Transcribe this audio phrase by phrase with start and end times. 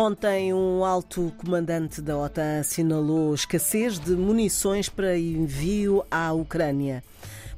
[0.00, 7.02] Ontem, um alto comandante da OTAN assinalou escassez de munições para envio à Ucrânia.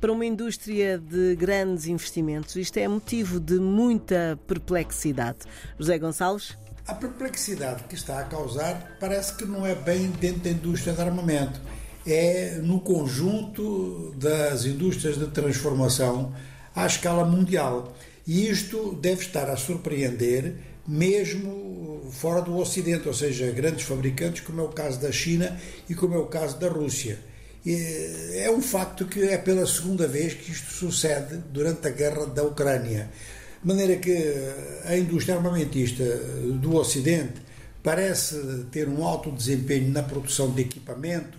[0.00, 5.38] Para uma indústria de grandes investimentos, isto é motivo de muita perplexidade.
[5.80, 6.56] José Gonçalves?
[6.86, 11.00] A perplexidade que está a causar parece que não é bem dentro da indústria de
[11.00, 11.60] armamento,
[12.06, 16.32] é no conjunto das indústrias de transformação
[16.72, 17.92] à escala mundial.
[18.28, 20.54] E isto deve estar a surpreender
[20.86, 25.94] mesmo fora do Ocidente, ou seja, grandes fabricantes, como é o caso da China e
[25.94, 27.18] como é o caso da Rússia.
[28.34, 32.42] É um facto que é pela segunda vez que isto sucede durante a guerra da
[32.42, 33.10] Ucrânia.
[33.62, 34.14] De maneira que
[34.84, 37.40] a indústria armamentista do Ocidente
[37.82, 38.36] parece
[38.70, 41.38] ter um alto desempenho na produção de equipamento,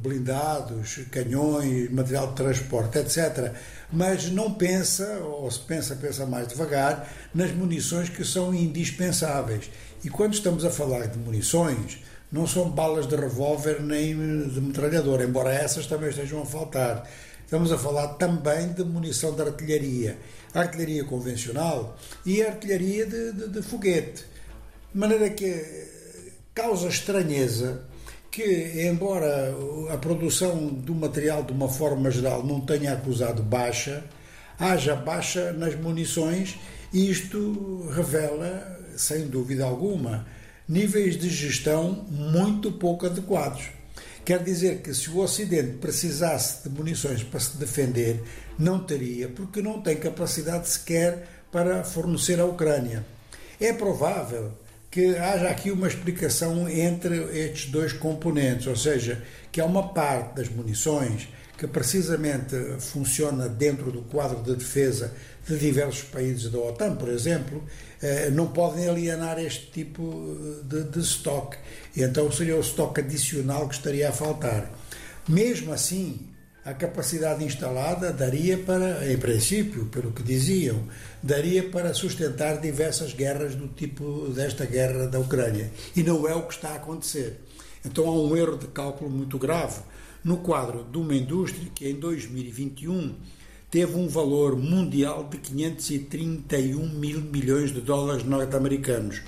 [0.00, 3.52] blindados, canhões, material de transporte, etc.
[3.92, 9.70] Mas não pensa, ou se pensa, pensa mais devagar, nas munições que são indispensáveis.
[10.04, 11.98] E quando estamos a falar de munições,
[12.30, 14.14] não são balas de revólver nem
[14.48, 17.08] de metralhador, embora essas também estejam a faltar.
[17.44, 20.18] Estamos a falar também de munição de artilharia,
[20.52, 24.24] artilharia convencional e artilharia de, de, de foguete.
[24.92, 25.64] De maneira que
[26.54, 27.84] causa estranheza
[28.34, 29.54] que, embora
[29.92, 34.02] a produção do material de uma forma geral não tenha acusado baixa,
[34.58, 36.58] haja baixa nas munições
[36.92, 40.26] e isto revela, sem dúvida alguma,
[40.68, 43.68] níveis de gestão muito pouco adequados.
[44.24, 48.20] Quer dizer que se o Ocidente precisasse de munições para se defender,
[48.58, 53.06] não teria, porque não tem capacidade sequer para fornecer à Ucrânia.
[53.60, 54.50] É provável
[54.94, 59.20] que haja aqui uma explicação entre estes dois componentes, ou seja,
[59.50, 61.26] que há uma parte das munições
[61.58, 65.12] que precisamente funciona dentro do quadro de defesa
[65.44, 67.64] de diversos países da OTAN, por exemplo,
[68.00, 71.58] eh, não podem alienar este tipo de, de estoque.
[71.96, 74.70] Então seria o estoque adicional que estaria a faltar.
[75.28, 76.20] Mesmo assim,
[76.64, 80.84] a capacidade instalada daria para, em princípio, pelo que diziam,
[81.22, 85.70] daria para sustentar diversas guerras do tipo desta guerra da Ucrânia.
[85.94, 87.40] E não é o que está a acontecer.
[87.84, 89.82] Então há um erro de cálculo muito grave
[90.24, 93.14] no quadro de uma indústria que em 2021
[93.70, 99.20] teve um valor mundial de 531 mil milhões de dólares norte-americanos.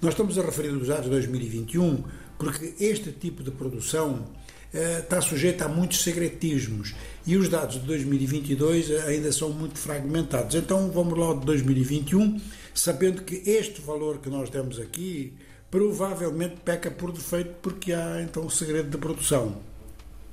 [0.00, 2.04] Nós estamos a referir os de 2021
[2.40, 4.24] porque este tipo de produção
[4.72, 6.94] eh, está sujeita a muitos segretismos
[7.26, 10.54] e os dados de 2022 ainda são muito fragmentados.
[10.54, 12.40] Então vamos lá de 2021,
[12.74, 15.34] sabendo que este valor que nós temos aqui
[15.70, 19.58] provavelmente peca por defeito porque há então segredo de produção.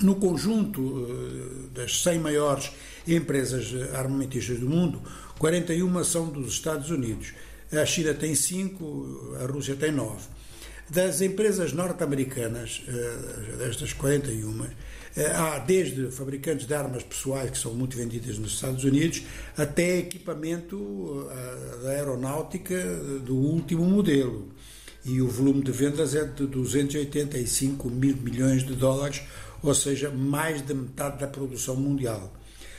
[0.00, 1.04] No conjunto
[1.74, 2.70] eh, das 100 maiores
[3.08, 5.02] empresas armamentistas do mundo,
[5.40, 7.32] 41 são dos Estados Unidos.
[7.72, 10.38] A China tem 5, a Rússia tem 9
[10.90, 14.66] das empresas norte-americanas, eh, destas 41,
[15.16, 19.22] eh, há desde fabricantes de armas pessoais, que são muito vendidas nos Estados Unidos,
[19.56, 22.74] até equipamento eh, da aeronáutica
[23.24, 24.48] do último modelo.
[25.04, 29.22] E o volume de vendas é de 285 mil milhões de dólares,
[29.62, 32.32] ou seja, mais de metade da produção mundial.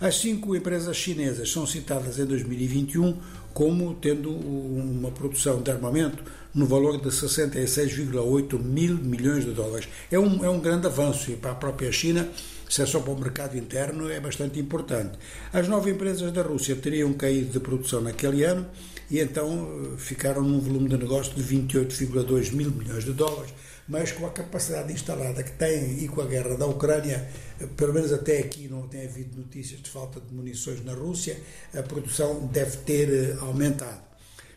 [0.00, 3.18] As cinco empresas chinesas são citadas em 2021
[3.52, 6.24] como tendo uma produção de armamento
[6.54, 9.88] no valor de 66,8 mil milhões de dólares.
[10.10, 12.28] É um, é um grande avanço e para a própria China,
[12.68, 15.18] se é só para o mercado interno, é bastante importante.
[15.52, 18.66] As nove empresas da Rússia teriam caído de produção naquele ano
[19.10, 23.52] e então eh, ficaram num volume de negócio de 28,2 mil milhões de dólares
[23.90, 27.28] mas com a capacidade instalada que tem e com a guerra da Ucrânia,
[27.76, 31.36] pelo menos até aqui não tem havido notícias de falta de munições na Rússia,
[31.74, 34.09] a produção deve ter eh, aumentado.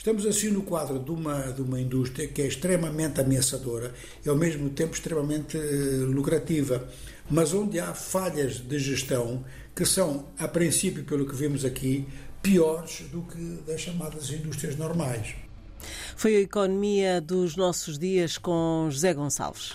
[0.00, 3.92] Estamos assim no quadro de uma, de uma indústria que é extremamente ameaçadora
[4.24, 6.88] e ao mesmo tempo extremamente eh, lucrativa,
[7.30, 9.44] mas onde há falhas de gestão
[9.76, 12.08] que são, a princípio, pelo que vemos aqui,
[12.40, 15.34] piores do que das chamadas indústrias normais.
[16.16, 19.74] Foi a economia dos nossos dias com José Gonçalves.